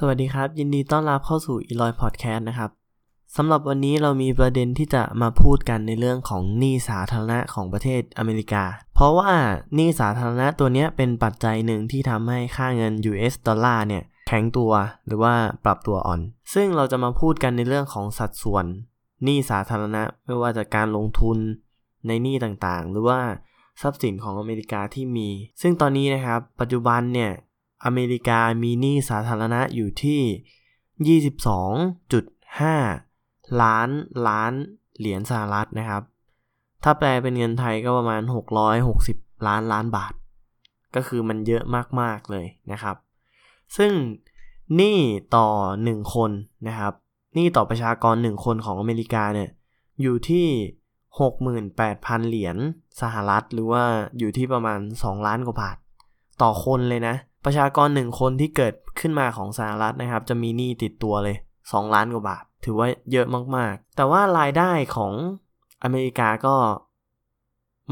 [0.00, 2.70] สวัสดีครับ ยินดีต้อนรับเข้าสู่ e l o y Podcast นะครับ
[3.36, 8.64] สำหรับวันนี้เรามีประเด็นที่จะมาพูดกันในเรื่องของหนี้สาธารณะของประเทศอเมริกา
[8.94, 9.32] เพราะว่า
[9.74, 14.72] หนี้สาธารณะตัวนี้เป็นปัจจัยหนึ่งที่ทำให้ค่าเงิน US ดอลลาร์เนี่ยแข็งตัว
[15.06, 15.34] หรือว่า
[15.64, 16.20] ปรับตัวอ่อน
[16.54, 18.66] ซึ่งเราจะมาพูดกันในเรื่องของสัดส่วน
[19.24, 21.38] หนี้สาธารณะไม่ว่าจะการลงทุน
[22.06, 23.20] ในหนี้ต่างๆ หรือว่า
[23.82, 25.28] ทรัพย์สินของอเมริกาที่มี
[25.60, 27.32] ซึ่งตอนนี้นะครับปัจจุบันเนี่ย
[27.84, 31.20] อเมริกามีหนี้สาธารณะอยู่ที่
[32.70, 33.88] 22.5 ล้าน
[34.28, 34.52] ล้าน
[34.98, 36.02] เหรียญสหรัฐนะครับ
[36.84, 38.22] ถ้าแปลเป็นเงินไทยก็ประมาณ
[38.84, 40.12] 660 ล้านล้านบาท
[40.94, 41.62] ก็คือมันเยอะ
[42.00, 42.96] มาก ๆ เลยนะครับ
[43.76, 43.92] ซึ่ง
[44.76, 44.98] หนี้
[45.36, 45.48] ต่อ
[45.82, 46.30] 1 คน
[46.68, 46.92] นะครับ
[47.34, 49.50] หนี้ต่อประชากร 1 คนของอเมริกาเนี่ย
[50.00, 50.46] อยู่ที่
[51.18, 52.56] 68,000 เหรียญ
[53.00, 53.84] สหรัฐ หรือว่า
[54.18, 55.76] อยู่ที่ประมาณ 2 ล้านกว่าบาท
[56.42, 57.14] ต่อคนเลยนะ
[57.44, 65.12] ประชากรหนึ่งคนที่เกิดขึ้นมาของสหรัฐนะครับ จะมีหนี้ติดตัวเลย 2 ล้านกว่าบาท ถือว่าเยอะมากๆ แต่ว่ารายได้ของ
[65.82, 66.56] อเมริกาก็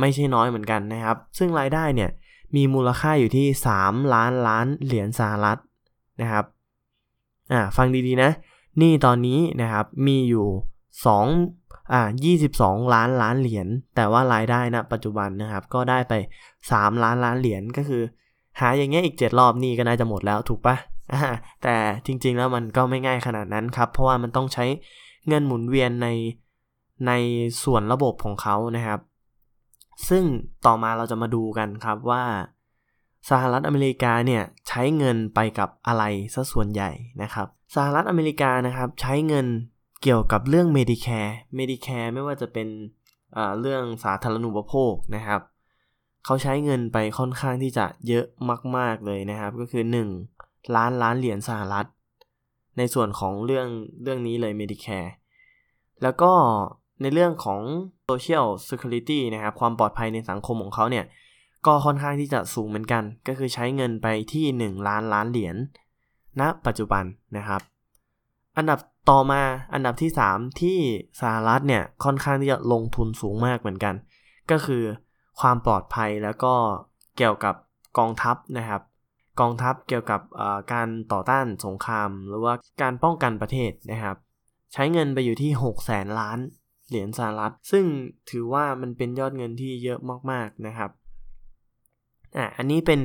[0.00, 2.10] ไม่ใช่น้อยเหมือนกันนะครับ ซึ่งรายได้เนี่ย
[2.56, 3.46] มีมูลค่าอยู่ที่
[3.80, 5.58] 3 ล้านล้านเหรียญสหรัฐ
[6.20, 6.44] นะครับ
[7.52, 8.30] อ่าฟังดีๆนะ
[8.78, 10.46] หนี้ตอนนี้นะครับมีอยู่
[11.24, 12.08] 2อ่า
[12.50, 16.14] 22 ล้านล้านเหรียญแต่ว่ารายได้ณนะปัจจุบันนะครับ ก็ได้ไป
[16.58, 18.02] 3 ล้านล้านเหรียญก็คือ
[18.60, 20.76] หาอย่างเงี้ยอีก 7 รอบนี่ก็น่าจะหมดแล้วถูกปะ
[21.62, 24.64] แต่จริงๆแล้วมันก็ไม่ง่ายขนาดนั้นครับ เพราะว่ามันต้องใช้
[25.28, 26.08] เงินหมุนเวียนใน
[27.06, 27.12] ใน
[27.62, 29.00] ส่วนระบบของเขานะครับ
[30.08, 30.24] ซึ่ง
[30.66, 32.24] ต่อมาเราจะมาดูกันครับว่า
[33.30, 36.90] สหรัฐอเมริกาเนี่ยใช้เงินไปกับอะไรซะส่วนใหญ่
[37.22, 39.46] นะครับ สหรัฐอเมริกานะครับใช้เงิน
[40.02, 42.68] เกี่ยวกับเรื่อง Medicare Medicare ไม่ว่าจะเป็น
[43.60, 45.40] เรื่องสาธารณูปโภคนะครับ
[46.24, 48.24] เขาใช้เงินไปค่อนข้างที่จะเยอะ
[48.76, 49.84] มาก ๆเลยนะครับ ก็คือ
[50.30, 51.86] 1 ล้านล้านเหรียญสหรัฐ
[52.78, 53.68] ในส่วนของเรื่อง
[54.02, 55.10] เรื่องนี้เลย Medicare
[56.02, 56.32] แล้วก็
[57.02, 57.60] ในเรื่องของ
[58.08, 61.04] Social Security นะครับ ความปลอดภัยในสังคมของเขาเนี่ย
[61.66, 65.56] ก็ค่อนข้างที่จะสูงเหมือนกัน ก็คือใช้เงินไปที่ 1 ล้านล้านเหรียญ
[66.40, 67.04] ณปัจจุบัน
[67.36, 67.60] นะครับ
[68.56, 68.78] อันดับ
[69.10, 69.42] ต่อมา
[69.74, 70.78] อันดับที่ 3 ที่
[71.20, 73.94] สหรัฐเนี่ยค่อนข้างที่จะลงทุนสูงมากเหมือนกัน
[74.50, 74.82] ก็คือ
[75.40, 76.54] ความปลอดภัยแล้วก็
[77.16, 77.54] เกี่ยวกับ
[77.98, 78.82] กองทัพนะครับ
[79.40, 80.20] กองทัพเกี่ยวกับ
[80.72, 84.16] การต่อต้านสงคราม หรือว่าการป้องกันประเทศนะครับ
[84.72, 86.38] ใช้เงินไปอยู่ที่6แสนล้าน
[86.88, 87.84] เหรียญสหรัฐ ซึ่ง
[88.30, 89.98] ถือว่ามันเป็นยอดเงินที่เยอะ
[90.30, 90.90] มากๆนะครับ
[92.36, 93.00] อะอันนี้เป็น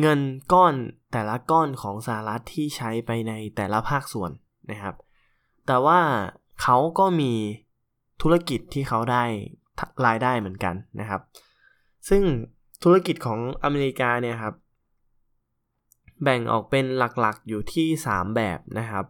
[0.00, 0.20] เงิน
[0.52, 0.74] ก้อน
[1.12, 4.30] แต่ละก้อนของสหรัฐที่ใช้ไปในแต่ละภาคส่วน
[4.70, 4.94] นะครับ
[5.66, 6.00] แต่ว่า
[6.62, 7.32] เขาก็มี
[8.22, 9.24] ธุรกิจที่เขาได้
[10.06, 11.20] รายได้เหมือนกันนะครับ
[12.08, 12.22] ซึ่ง
[12.82, 14.54] ธุรกิจของอเมริกาเนี่ยครับ
[16.22, 19.04] แบ่งออกเป็นหลักๆอยู่ที่ 3 แบบนะครับ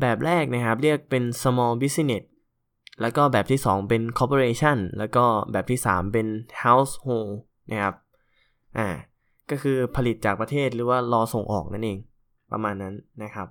[0.00, 2.24] แบบแรกนะครับเรียกเป็น small business
[3.00, 6.26] แล้วก็แบบที่ 2 เป็น corporation แล้วก็แบบที่ 3 เป็น
[6.62, 7.30] household
[7.70, 7.94] นะครับ
[8.78, 8.88] อ่า
[9.50, 11.98] ก็คือผลิตจากประเทศหรือว่ารอส่งออกนั่นเอง
[12.52, 13.48] ประมาณนั้นนะครับ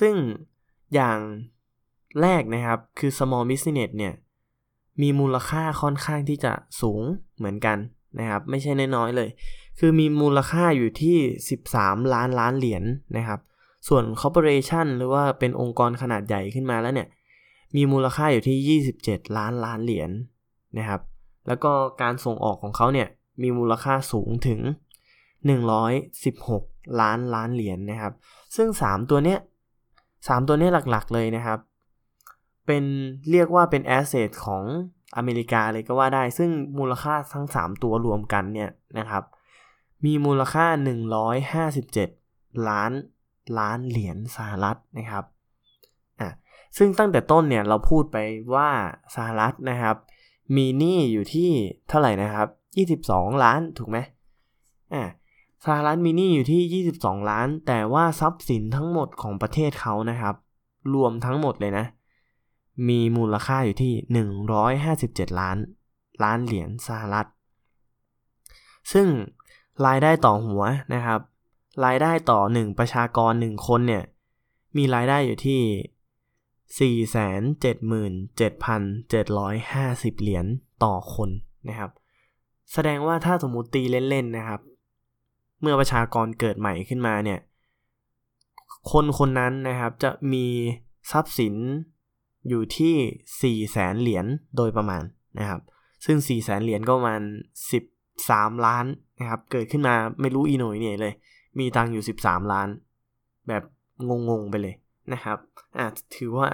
[0.00, 0.14] ซึ่ง
[0.94, 1.18] อย่าง
[2.22, 4.14] แรกนะครับคือ small business เนี่ย
[5.02, 7.02] มีมูลค่าค่อนข้างที่จะสูง
[7.38, 7.78] เหมือนกัน
[8.18, 9.28] นะครับไม่ใช่น้อยๆเลย
[9.78, 11.16] คือมีมูลค่าอยู่ที่
[11.64, 12.84] 13 ล้านล้านเหรียญน
[13.16, 13.40] นะครับ
[13.88, 17.08] ส่วน corporation หรือว่าเป็นองค์กรขนาดใหญ่ขึ้นมาแล้วเนี่ย
[17.76, 21.00] มีมูลค่าอยู่ที่ 27 ล้านล้านเหรียญนะครับ
[21.48, 21.72] แล้วก็
[22.02, 23.08] การส่งออกของเขาเนี่ย
[23.42, 24.60] มีมูลค่าสูงถึง
[26.20, 28.12] 116 ล้านล้านเหรียญนะครับ
[28.56, 29.38] ซึ่ง 3 ตัวเนี้ย
[29.90, 31.58] 3ตัวเนี้ยหลักๆเลยนะครับ
[32.70, 32.88] เป็น
[33.30, 34.64] เรียกว่าเป็น asset ของ
[35.16, 39.22] อเมริกาเลยก็ว่าได้ ซึ่งมูลค่าทั้ง 3 ตัวรวมกันเนี่ยนะครับ
[40.04, 40.66] มีมูลค่า
[41.86, 42.92] 157 ล้าน
[43.58, 45.24] ล้านเหรียญสหรัฐนะครับ
[46.20, 46.30] อะ
[46.76, 48.16] ซึ่งตั้งแต่ต้นเนี่ยเราพูดไป
[48.54, 48.68] ว่า
[49.16, 49.96] สหรัฐนะครับ
[50.56, 51.50] มีหนี้อยู่ที่
[51.88, 52.48] เท่าไหร่นะครับ
[53.00, 53.98] 22 ล้านถูกไหม
[54.94, 55.04] อะ
[55.66, 60.34] สหรัฐมีหนี้อยู่ที่ 22 ล้าน แต่ว่าทรัพย์สินทั้งหมดของประเทศเขานะครับ
[60.94, 61.86] รวมทั้งหมดเลยนะ
[62.88, 63.92] มีมูลค่าอยู่ที่
[64.66, 65.56] 157 ล้าน
[66.22, 67.26] ล้านเหรียญสหรัฐ
[68.92, 69.06] ซึ่ง
[69.86, 70.62] รายได้ต่อหัว
[70.94, 71.20] นะครับ
[71.84, 74.04] รายได้ต่อ 1 ประชากร 1 คนเนี่ย
[74.76, 75.60] มีรายได้อยู่ที่
[77.38, 80.46] 477,750 เหรียญ
[80.84, 81.30] ต่อคน
[81.68, 81.90] นะครับ
[82.72, 84.60] แสดงว่าถ้าสมมติตีเล่น ๆ นะครับ
[85.60, 87.38] เมื่อประชากรเกิดใหม่ขึ้นมาเนี่ย
[88.92, 90.46] คนคนนั้นนะครับจะมี
[91.10, 91.54] ทรัพย์สิน
[92.48, 94.26] อยู่ที่ 4 แสนเหรียญ
[94.56, 95.02] โดยประมาณ
[95.38, 95.60] นะครับ
[96.04, 97.22] ซึ่ง 4 แสนเหรียญก็ประมาณ
[97.88, 98.86] 13 ล้าน
[99.20, 101.14] นะครับ เกิดขึ้นมาไม่รู้อีหน่อยเนี่ยเลย
[101.58, 102.68] มีตังอยู่ 13 ล้าน
[103.48, 103.62] แบบ
[104.28, 104.74] งงๆไปเลย
[105.12, 105.38] นะครับ
[105.78, 106.48] อาจถือว่า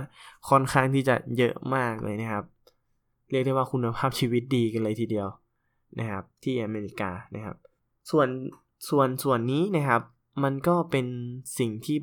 [0.49, 2.45] ค่อนข้างที่จะเยอะมากเลยนะครับ
[3.31, 5.29] เรียกได้ว่าคุณภาพชีวิตดีกันเลยทีเดียว
[5.99, 7.57] นะครับ ที่อเมริกานะครับ
[8.11, 8.29] ส่วน
[8.89, 10.03] ส่วนส่วนนี้นะครับ
[10.45, 11.07] มันก็เป็น
[11.59, 11.95] สิ่งที่